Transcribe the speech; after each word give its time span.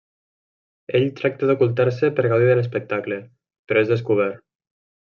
Ell 0.99 1.05
tracta 1.19 1.49
d'ocultar-se 1.51 2.11
per 2.21 2.27
gaudir 2.33 2.51
de 2.53 2.59
l'espectacle, 2.61 3.21
però 3.71 3.87
és 3.87 3.97
descobert. 3.97 4.47